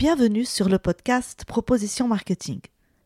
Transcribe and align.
Bienvenue 0.00 0.46
sur 0.46 0.70
le 0.70 0.78
podcast 0.78 1.44
Proposition 1.44 2.08
Marketing. 2.08 2.60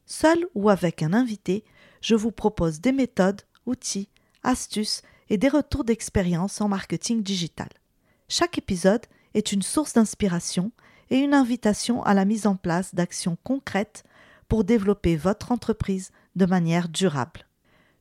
Seul 0.07 0.47
ou 0.55 0.71
avec 0.71 1.03
un 1.03 1.13
invité, 1.13 1.65
je 2.01 2.15
vous 2.15 2.31
propose 2.31 2.81
des 2.81 2.93
méthodes, 2.93 3.43
outils, 3.67 4.09
astuces 4.45 5.03
et 5.29 5.37
des 5.37 5.49
retours 5.49 5.83
d'expérience 5.83 6.61
en 6.61 6.69
marketing 6.69 7.25
digital. 7.25 7.67
Chaque 8.29 8.59
épisode 8.59 9.05
est 9.35 9.51
une 9.51 9.63
source 9.63 9.95
d'inspiration 9.95 10.71
et 11.11 11.19
une 11.19 11.35
invitation 11.35 12.01
à 12.05 12.15
la 12.15 12.25
mise 12.25 12.47
en 12.47 12.55
place 12.55 12.95
d'actions 12.95 13.37
concrètes 13.43 14.05
pour 14.47 14.63
développer 14.63 15.17
votre 15.17 15.51
entreprise 15.51 16.13
de 16.37 16.47
manière 16.47 16.89
durable. 16.89 17.49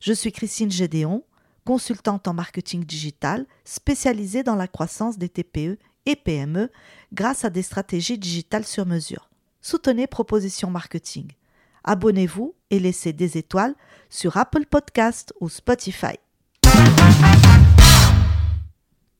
Je 0.01 0.13
suis 0.13 0.31
Christine 0.31 0.71
Gédéon, 0.71 1.23
consultante 1.65 2.27
en 2.27 2.35
marketing 2.35 2.83
digital 2.83 3.47
spécialisée 3.65 4.43
dans 4.43 4.55
la 4.55 4.67
croissance 4.67 5.17
des 5.17 5.29
TPE 5.29 5.79
et 6.05 6.15
PME 6.15 6.70
grâce 7.13 7.45
à 7.45 7.49
des 7.49 7.61
stratégies 7.61 8.17
digitales 8.17 8.65
sur 8.65 8.85
mesure. 8.85 9.29
Soutenez 9.61 10.07
Proposition 10.07 10.70
Marketing. 10.70 11.31
Abonnez-vous 11.84 12.55
et 12.70 12.79
laissez 12.79 13.13
des 13.13 13.38
étoiles 13.38 13.76
sur 14.09 14.38
Apple 14.38 14.66
Podcast 14.66 15.34
ou 15.39 15.49
Spotify. 15.49 16.16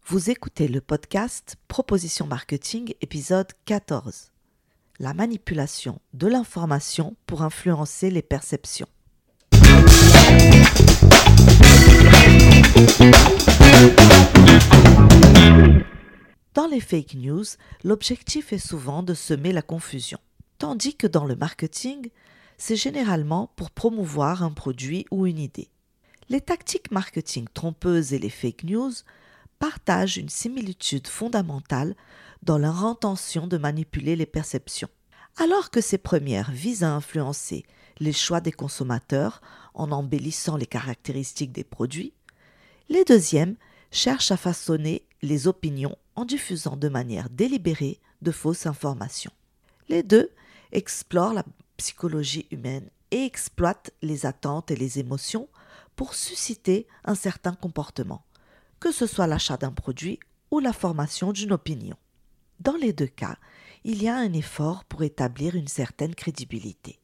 Vous 0.06 0.30
écoutez 0.30 0.68
le 0.68 0.82
podcast 0.82 1.56
Proposition 1.68 2.28
Marketing 2.28 2.94
épisode 3.02 3.48
14. 3.66 4.32
La 5.00 5.14
manipulation 5.14 6.00
de 6.14 6.28
l'information 6.28 7.16
pour 7.26 7.42
influencer 7.42 8.10
les 8.10 8.22
perceptions. 8.22 8.88
Dans 16.54 16.68
les 16.68 16.82
fake 16.82 17.16
news, 17.16 17.46
l'objectif 17.84 18.54
est 18.54 18.60
souvent 18.60 19.02
de 19.02 19.16
semer 19.16 19.54
la 19.54 19.64
confusion, 19.64 20.20
tandis 20.60 20.96
que 20.96 21.08
dans 21.08 21.26
le 21.26 21.36
marketing, 21.36 22.12
c'est 22.58 22.76
généralement 22.76 23.52
pour 23.56 23.72
promouvoir 23.72 24.44
un 24.44 24.52
produit 24.52 25.08
ou 25.10 25.26
une 25.26 25.40
idée. 25.40 25.72
Les 26.30 26.42
tactiques 26.42 26.92
marketing 26.92 27.48
trompeuses 27.56 28.14
et 28.14 28.20
les 28.20 28.30
fake 28.30 28.66
news 28.66 28.92
partagent 29.58 30.18
une 30.18 30.30
similitude 30.30 31.08
fondamentale 31.08 31.96
dans 32.44 32.60
leur 32.60 32.86
intention 32.86 33.48
de 33.48 33.58
manipuler 33.58 34.16
les 34.16 34.28
perceptions. 34.28 34.90
Alors 35.38 35.72
que 35.72 35.82
ces 35.82 35.98
premières 35.98 36.52
visent 36.52 36.84
à 36.84 36.94
influencer 36.94 37.66
les 38.00 38.14
choix 38.14 38.42
des 38.42 38.52
consommateurs 38.52 39.42
en 39.74 39.92
embellissant 39.92 40.58
les 40.58 40.68
caractéristiques 40.68 41.52
des 41.52 41.64
produits, 41.64 42.14
les 42.90 43.06
deuxièmes 43.06 43.56
cherchent 43.90 44.32
à 44.32 44.38
façonner 44.38 45.08
les 45.24 45.48
opinions 45.48 45.98
en 46.16 46.26
diffusant 46.26 46.78
de 46.78 46.90
manière 46.90 47.30
délibérée 47.30 48.00
de 48.22 48.32
fausses 48.32 48.66
informations. 48.66 49.32
Les 49.90 50.04
deux 50.04 50.30
explorent 50.72 51.34
la 51.34 51.46
psychologie 51.78 52.48
humaine 52.52 52.90
et 53.12 53.26
exploitent 53.26 53.92
les 54.02 54.26
attentes 54.26 54.72
et 54.72 54.76
les 54.76 55.00
émotions 55.00 55.48
pour 55.96 56.16
susciter 56.16 56.88
un 57.06 57.16
certain 57.16 57.54
comportement, 57.54 58.26
que 58.80 58.92
ce 58.92 59.06
soit 59.06 59.28
l'achat 59.28 59.58
d'un 59.58 59.72
produit 59.72 60.20
ou 60.52 60.60
la 60.60 60.74
formation 60.74 61.32
d'une 61.32 61.52
opinion. 61.52 61.98
Dans 62.60 62.76
les 62.76 62.94
deux 62.94 63.08
cas, 63.08 63.38
il 63.84 64.02
y 64.02 64.08
a 64.08 64.16
un 64.16 64.34
effort 64.34 64.86
pour 64.86 65.04
établir 65.04 65.56
une 65.56 65.68
certaine 65.68 66.16
crédibilité, 66.16 67.00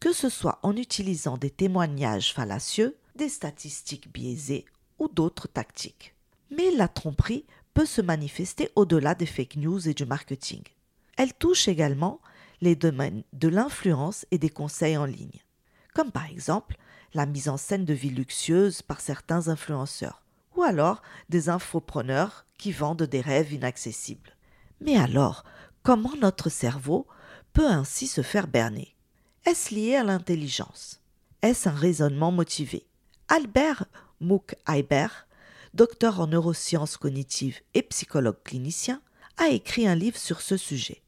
que 0.00 0.12
ce 0.12 0.28
soit 0.28 0.58
en 0.62 0.76
utilisant 0.76 1.36
des 1.36 1.50
témoignages 1.50 2.32
fallacieux, 2.32 2.96
des 3.14 3.28
statistiques 3.28 4.10
biaisées 4.12 4.64
ou 4.98 5.08
d'autres 5.08 5.48
tactiques. 5.48 6.14
Mais 6.50 6.70
la 6.70 6.88
tromperie 6.88 7.44
peut 7.78 7.86
se 7.86 8.00
manifester 8.00 8.72
au-delà 8.74 9.14
des 9.14 9.24
fake 9.24 9.54
news 9.54 9.88
et 9.88 9.94
du 9.94 10.04
marketing. 10.04 10.64
Elle 11.16 11.32
touche 11.32 11.68
également 11.68 12.20
les 12.60 12.74
domaines 12.74 13.22
de 13.34 13.46
l'influence 13.46 14.26
et 14.32 14.38
des 14.38 14.50
conseils 14.50 14.96
en 14.96 15.04
ligne, 15.04 15.44
comme 15.94 16.10
par 16.10 16.26
exemple 16.26 16.76
la 17.14 17.24
mise 17.24 17.48
en 17.48 17.56
scène 17.56 17.84
de 17.84 17.94
vies 17.94 18.10
luxueuses 18.10 18.82
par 18.82 19.00
certains 19.00 19.46
influenceurs, 19.46 20.24
ou 20.56 20.64
alors 20.64 21.02
des 21.28 21.50
infopreneurs 21.50 22.46
qui 22.58 22.72
vendent 22.72 23.04
des 23.04 23.20
rêves 23.20 23.52
inaccessibles. 23.52 24.34
Mais 24.80 24.96
alors, 24.96 25.44
comment 25.84 26.16
notre 26.20 26.50
cerveau 26.50 27.06
peut 27.52 27.68
ainsi 27.68 28.08
se 28.08 28.22
faire 28.22 28.48
berner? 28.48 28.96
Est-ce 29.46 29.72
lié 29.72 29.94
à 29.94 30.02
l'intelligence? 30.02 31.00
Est-ce 31.42 31.68
un 31.68 31.74
raisonnement 31.74 32.32
motivé? 32.32 32.88
Albert 33.28 33.84
Mouk 34.18 34.56
docteur 35.78 36.18
en 36.18 36.26
neurosciences 36.26 36.96
cognitives 36.96 37.60
et 37.74 37.82
psychologue 37.82 38.42
clinicien, 38.42 39.00
a 39.36 39.50
écrit 39.50 39.86
un 39.86 39.94
livre 39.94 40.16
sur 40.16 40.40
ce 40.40 40.56
sujet. 40.56 41.02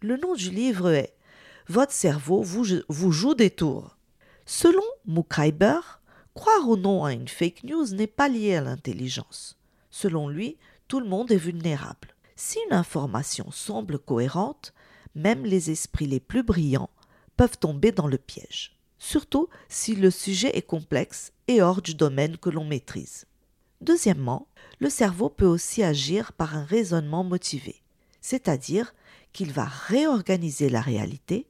Le 0.00 0.16
nom 0.16 0.32
du 0.32 0.48
livre 0.48 0.90
est 0.90 1.14
Votre 1.68 1.92
cerveau 1.92 2.42
vous, 2.42 3.12
joue 3.12 3.34
des 3.34 3.50
tours. 3.50 3.98
Selon 4.46 4.82
Muckreiber, 5.04 5.80
croire 6.32 6.66
ou 6.66 6.78
non 6.78 7.04
à 7.04 7.12
une 7.12 7.28
fake 7.28 7.64
news 7.64 7.88
n'est 7.88 8.06
pas 8.06 8.30
lié 8.30 8.54
à 8.54 8.62
l'intelligence. 8.62 9.58
Selon 9.90 10.30
lui, 10.30 10.56
tout 10.88 11.00
le 11.00 11.08
monde 11.08 11.30
est 11.30 11.36
vulnérable. 11.36 12.14
Si 12.36 12.58
une 12.70 12.74
information 12.74 13.50
semble 13.50 13.98
cohérente, 13.98 14.72
même 15.14 15.44
les 15.44 15.70
esprits 15.70 16.06
les 16.06 16.20
plus 16.20 16.42
brillants 16.42 16.90
peuvent 17.36 17.58
tomber 17.58 17.92
dans 17.92 18.08
le 18.08 18.16
piège, 18.16 18.78
surtout 18.98 19.50
si 19.68 19.94
le 19.94 20.10
sujet 20.10 20.56
est 20.56 20.66
complexe 20.66 21.32
et 21.48 21.60
hors 21.60 21.82
du 21.82 21.94
domaine 21.94 22.38
que 22.38 22.48
l'on 22.48 22.64
maîtrise. 22.64 23.26
Deuxièmement, 23.80 24.48
le 24.80 24.90
cerveau 24.90 25.28
peut 25.28 25.46
aussi 25.46 25.82
agir 25.82 26.32
par 26.32 26.56
un 26.56 26.64
raisonnement 26.64 27.24
motivé, 27.24 27.82
c'est-à-dire 28.20 28.94
qu'il 29.32 29.52
va 29.52 29.64
réorganiser 29.64 30.68
la 30.70 30.80
réalité 30.80 31.46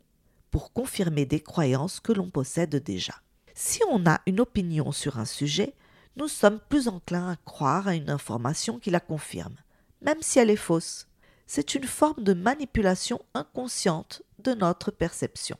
pour 0.50 0.72
confirmer 0.72 1.26
des 1.26 1.40
croyances 1.40 2.00
que 2.00 2.12
l'on 2.12 2.30
possède 2.30 2.76
déjà. 2.76 3.14
Si 3.54 3.80
on 3.90 4.06
a 4.06 4.20
une 4.26 4.40
opinion 4.40 4.92
sur 4.92 5.18
un 5.18 5.24
sujet, 5.24 5.74
nous 6.16 6.28
sommes 6.28 6.60
plus 6.68 6.88
enclins 6.88 7.30
à 7.30 7.36
croire 7.36 7.88
à 7.88 7.94
une 7.94 8.10
information 8.10 8.78
qui 8.78 8.90
la 8.90 9.00
confirme, 9.00 9.56
même 10.02 10.20
si 10.20 10.38
elle 10.38 10.50
est 10.50 10.56
fausse. 10.56 11.08
C'est 11.46 11.74
une 11.74 11.84
forme 11.84 12.24
de 12.24 12.32
manipulation 12.32 13.20
inconsciente 13.34 14.22
de 14.40 14.52
notre 14.52 14.90
perception. 14.90 15.58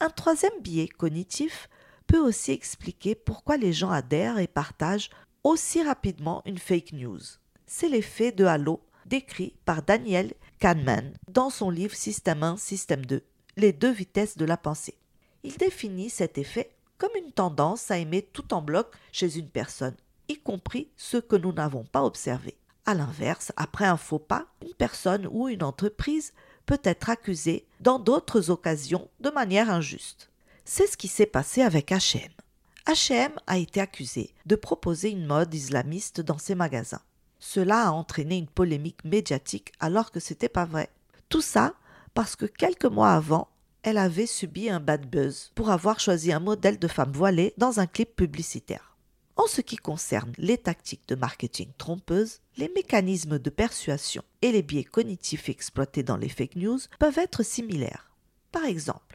Un 0.00 0.10
troisième 0.10 0.60
biais 0.62 0.88
cognitif 0.88 1.68
peut 2.06 2.18
aussi 2.18 2.52
expliquer 2.52 3.14
pourquoi 3.14 3.56
les 3.56 3.72
gens 3.72 3.90
adhèrent 3.90 4.38
et 4.38 4.46
partagent 4.46 5.10
aussi 5.44 5.82
rapidement 5.82 6.42
une 6.44 6.58
fake 6.58 6.92
news. 6.92 7.20
C'est 7.66 7.88
l'effet 7.88 8.32
de 8.32 8.44
halo 8.44 8.80
décrit 9.06 9.54
par 9.64 9.82
Daniel 9.82 10.34
Kahneman 10.58 11.12
dans 11.28 11.50
son 11.50 11.70
livre 11.70 11.94
Système 11.94 12.42
1, 12.42 12.56
Système 12.56 13.06
2, 13.06 13.22
les 13.56 13.72
deux 13.72 13.90
vitesses 13.90 14.36
de 14.36 14.44
la 14.44 14.56
pensée. 14.56 14.96
Il 15.44 15.56
définit 15.56 16.10
cet 16.10 16.38
effet 16.38 16.70
comme 16.98 17.10
une 17.16 17.32
tendance 17.32 17.90
à 17.90 17.98
aimer 17.98 18.22
tout 18.22 18.52
en 18.52 18.60
bloc 18.60 18.88
chez 19.12 19.38
une 19.38 19.48
personne, 19.48 19.96
y 20.28 20.36
compris 20.36 20.88
ceux 20.96 21.20
que 21.20 21.36
nous 21.36 21.52
n'avons 21.52 21.84
pas 21.84 22.04
observés. 22.04 22.56
A 22.86 22.94
l'inverse, 22.94 23.52
après 23.56 23.84
un 23.84 23.96
faux 23.96 24.18
pas, 24.18 24.46
une 24.62 24.74
personne 24.74 25.28
ou 25.30 25.48
une 25.48 25.62
entreprise 25.62 26.32
peut 26.66 26.80
être 26.84 27.10
accusée 27.10 27.66
dans 27.80 27.98
d'autres 27.98 28.50
occasions 28.50 29.08
de 29.20 29.30
manière 29.30 29.70
injuste. 29.70 30.30
C'est 30.64 30.86
ce 30.86 30.96
qui 30.96 31.08
s'est 31.08 31.26
passé 31.26 31.62
avec 31.62 31.90
H&M. 31.90 32.30
H&M 32.88 33.32
a 33.46 33.58
été 33.58 33.82
accusé 33.82 34.32
de 34.46 34.56
proposer 34.56 35.10
une 35.10 35.26
mode 35.26 35.52
islamiste 35.52 36.22
dans 36.22 36.38
ses 36.38 36.54
magasins. 36.54 37.02
Cela 37.38 37.88
a 37.88 37.90
entraîné 37.90 38.38
une 38.38 38.48
polémique 38.48 39.04
médiatique 39.04 39.72
alors 39.78 40.10
que 40.10 40.20
c'était 40.20 40.48
pas 40.48 40.64
vrai. 40.64 40.88
Tout 41.28 41.42
ça 41.42 41.74
parce 42.14 42.34
que 42.34 42.46
quelques 42.46 42.86
mois 42.86 43.12
avant, 43.12 43.48
elle 43.82 43.98
avait 43.98 44.24
subi 44.24 44.70
un 44.70 44.80
bad 44.80 45.06
buzz 45.06 45.52
pour 45.54 45.68
avoir 45.68 46.00
choisi 46.00 46.32
un 46.32 46.40
modèle 46.40 46.78
de 46.78 46.88
femme 46.88 47.12
voilée 47.12 47.52
dans 47.58 47.78
un 47.78 47.86
clip 47.86 48.16
publicitaire. 48.16 48.96
En 49.36 49.46
ce 49.46 49.60
qui 49.60 49.76
concerne 49.76 50.32
les 50.38 50.56
tactiques 50.56 51.08
de 51.08 51.14
marketing 51.14 51.68
trompeuses, 51.76 52.40
les 52.56 52.72
mécanismes 52.74 53.38
de 53.38 53.50
persuasion 53.50 54.22
et 54.40 54.50
les 54.50 54.62
biais 54.62 54.84
cognitifs 54.84 55.50
exploités 55.50 56.02
dans 56.02 56.16
les 56.16 56.30
fake 56.30 56.56
news 56.56 56.80
peuvent 56.98 57.18
être 57.18 57.42
similaires. 57.42 58.10
Par 58.50 58.64
exemple, 58.64 59.07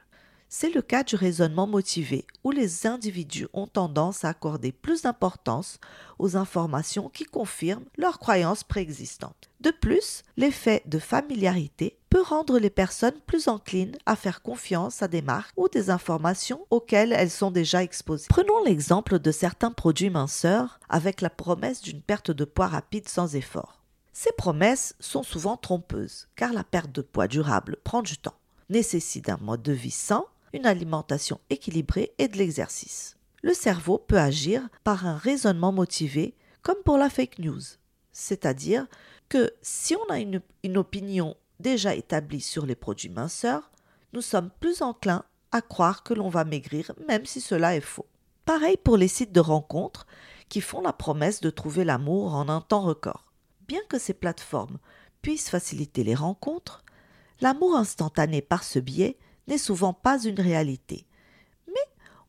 c'est 0.55 0.69
le 0.69 0.83
cas 0.83 1.03
du 1.03 1.15
raisonnement 1.15 1.65
motivé, 1.65 2.27
où 2.43 2.51
les 2.51 2.85
individus 2.85 3.47
ont 3.53 3.65
tendance 3.65 4.23
à 4.23 4.29
accorder 4.29 4.71
plus 4.71 5.01
d'importance 5.01 5.79
aux 6.19 6.37
informations 6.37 7.09
qui 7.09 7.23
confirment 7.23 7.87
leurs 7.97 8.19
croyances 8.19 8.63
préexistantes. 8.63 9.49
De 9.61 9.71
plus, 9.71 10.21
l'effet 10.37 10.83
de 10.85 10.99
familiarité 10.99 11.97
peut 12.11 12.21
rendre 12.21 12.59
les 12.59 12.69
personnes 12.69 13.19
plus 13.25 13.47
enclines 13.47 13.97
à 14.05 14.15
faire 14.15 14.43
confiance 14.43 15.01
à 15.01 15.07
des 15.07 15.23
marques 15.23 15.51
ou 15.57 15.69
des 15.69 15.89
informations 15.89 16.67
auxquelles 16.69 17.13
elles 17.13 17.31
sont 17.31 17.49
déjà 17.49 17.81
exposées. 17.81 18.27
Prenons 18.29 18.63
l'exemple 18.63 19.17
de 19.17 19.31
certains 19.31 19.71
produits 19.71 20.11
minceurs 20.11 20.79
avec 20.87 21.21
la 21.21 21.31
promesse 21.31 21.81
d'une 21.81 22.03
perte 22.03 22.29
de 22.29 22.45
poids 22.45 22.67
rapide 22.67 23.09
sans 23.09 23.35
effort. 23.35 23.81
Ces 24.13 24.31
promesses 24.33 24.93
sont 24.99 25.23
souvent 25.23 25.57
trompeuses, 25.57 26.27
car 26.35 26.53
la 26.53 26.63
perte 26.63 26.91
de 26.91 27.01
poids 27.01 27.27
durable 27.27 27.77
prend 27.83 28.03
du 28.03 28.19
temps, 28.19 28.37
nécessite 28.69 29.29
un 29.29 29.39
mode 29.41 29.63
de 29.63 29.73
vie 29.73 29.89
sain 29.89 30.23
une 30.53 30.65
alimentation 30.65 31.39
équilibrée 31.49 32.13
et 32.19 32.27
de 32.27 32.37
l'exercice. 32.37 33.17
Le 33.41 33.53
cerveau 33.53 33.97
peut 33.97 34.19
agir 34.19 34.61
par 34.83 35.05
un 35.05 35.17
raisonnement 35.17 35.71
motivé 35.71 36.35
comme 36.61 36.81
pour 36.85 36.97
la 36.97 37.09
fake 37.09 37.39
news. 37.39 37.61
C'est-à-dire 38.13 38.87
que 39.27 39.51
si 39.61 39.95
on 39.95 40.11
a 40.11 40.19
une, 40.19 40.41
opinion 40.77 41.35
déjà 41.59 41.95
établie 41.95 42.41
sur 42.41 42.65
les 42.65 42.75
produits 42.75 43.09
minceurs, 43.09 43.71
nous 44.13 44.21
sommes 44.21 44.51
plus 44.59 44.81
enclins 44.81 45.25
à 45.51 45.61
croire 45.61 46.03
que 46.03 46.13
l'on 46.13 46.29
va 46.29 46.45
maigrir 46.45 46.91
même 47.07 47.25
si 47.25 47.41
cela 47.41 47.75
est 47.75 47.81
faux. 47.81 48.05
Pareil 48.45 48.77
pour 48.77 48.97
les 48.97 49.07
sites 49.07 49.31
de 49.31 49.39
rencontres 49.39 50.05
qui 50.49 50.61
font 50.61 50.81
la 50.81 50.93
promesse 50.93 51.41
de 51.41 51.49
trouver 51.49 51.83
l'amour 51.83 52.35
en 52.35 52.47
un 52.49 52.61
temps 52.61 52.81
record. 52.81 53.25
Bien 53.67 53.81
que 53.89 53.99
ces 53.99 54.13
plateformes 54.13 54.77
puissent 55.21 55.49
faciliter 55.49 56.03
les 56.03 56.15
rencontres, 56.15 56.83
l'amour 57.41 57.75
instantané 57.75 58.41
par 58.41 58.63
ce 58.63 58.79
biais 58.79 59.17
n'est 59.47 59.57
souvent 59.57 59.93
pas 59.93 60.21
une 60.23 60.39
réalité. 60.39 61.05
Mais 61.67 61.73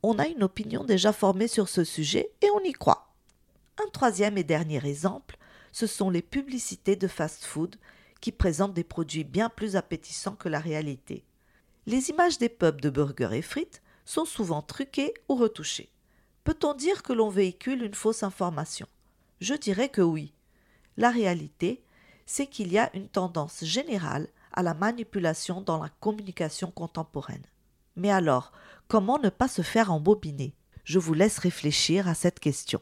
on 0.02 0.18
a 0.18 0.26
une 0.26 0.42
opinion 0.42 0.84
déjà 0.84 1.12
formée 1.12 1.48
sur 1.48 1.68
ce 1.68 1.84
sujet 1.84 2.30
et 2.42 2.50
on 2.50 2.60
y 2.60 2.72
croit. 2.72 3.14
Un 3.84 3.88
troisième 3.90 4.38
et 4.38 4.44
dernier 4.44 4.84
exemple, 4.86 5.36
ce 5.72 5.86
sont 5.86 6.10
les 6.10 6.22
publicités 6.22 6.96
de 6.96 7.08
fast-food 7.08 7.76
qui 8.20 8.32
présentent 8.32 8.74
des 8.74 8.84
produits 8.84 9.24
bien 9.24 9.48
plus 9.48 9.76
appétissants 9.76 10.36
que 10.36 10.48
la 10.48 10.60
réalité. 10.60 11.24
Les 11.86 12.10
images 12.10 12.38
des 12.38 12.48
pubs 12.48 12.80
de 12.80 12.90
burgers 12.90 13.36
et 13.36 13.42
frites 13.42 13.82
sont 14.04 14.24
souvent 14.24 14.62
truquées 14.62 15.12
ou 15.28 15.34
retouchées. 15.34 15.90
Peut-on 16.44 16.74
dire 16.74 17.02
que 17.02 17.12
l'on 17.12 17.28
véhicule 17.28 17.82
une 17.82 17.94
fausse 17.94 18.22
information? 18.22 18.86
Je 19.40 19.54
dirais 19.54 19.88
que 19.88 20.00
oui. 20.00 20.32
La 20.96 21.10
réalité, 21.10 21.82
c'est 22.26 22.46
qu'il 22.46 22.72
y 22.72 22.78
a 22.78 22.94
une 22.94 23.08
tendance 23.08 23.64
générale 23.64 24.28
à 24.54 24.62
la 24.62 24.74
manipulation 24.74 25.60
dans 25.60 25.82
la 25.82 25.90
communication 26.00 26.70
contemporaine. 26.70 27.44
Mais 27.96 28.10
alors, 28.10 28.52
comment 28.88 29.18
ne 29.18 29.28
pas 29.28 29.48
se 29.48 29.62
faire 29.62 29.92
embobiner? 29.92 30.54
Je 30.84 30.98
vous 30.98 31.14
laisse 31.14 31.38
réfléchir 31.38 32.08
à 32.08 32.14
cette 32.14 32.40
question. 32.40 32.80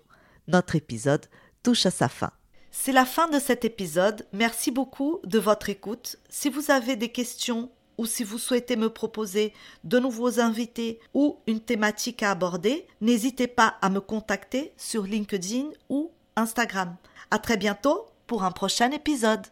Notre 0.49 0.77
épisode 0.77 1.27
touche 1.63 1.87
à 1.87 1.91
sa 1.91 2.09
fin. 2.09 2.31
C'est 2.71 2.93
la 2.93 3.05
fin 3.05 3.29
de 3.29 3.39
cet 3.39 3.65
épisode. 3.65 4.27
Merci 4.33 4.71
beaucoup 4.71 5.21
de 5.25 5.39
votre 5.39 5.69
écoute. 5.69 6.17
Si 6.31 6.49
vous 6.49 6.71
avez 6.71 6.97
des 6.97 7.11
questions 7.11 7.71
ou 7.99 8.07
si 8.07 8.25
vous 8.25 8.39
souhaitez 8.39 8.77
me 8.77 8.89
proposer 8.89 9.53
de 9.85 9.99
nouveaux 9.99 10.41
invités 10.41 10.99
ou 11.13 11.39
une 11.47 11.61
thématique 11.61 12.23
à 12.23 12.31
aborder, 12.31 12.87
n'hésitez 13.01 13.47
pas 13.47 13.77
à 13.83 13.91
me 13.91 14.01
contacter 14.01 14.73
sur 14.79 15.05
LinkedIn 15.05 15.67
ou 15.91 16.11
Instagram. 16.35 16.97
À 17.31 17.39
très 17.39 17.59
bientôt 17.59 18.07
pour 18.27 18.43
un 18.43 18.51
prochain 18.51 18.91
épisode. 18.91 19.47